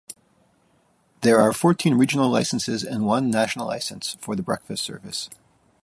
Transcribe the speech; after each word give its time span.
There 1.21 1.39
are 1.39 1.53
fourteen 1.53 1.93
regional 1.93 2.27
licences 2.31 2.83
and 2.83 3.05
one 3.05 3.29
national 3.29 3.67
licence 3.67 4.17
for 4.19 4.35
the 4.35 4.41
breakfast 4.41 4.83
service. 4.83 5.29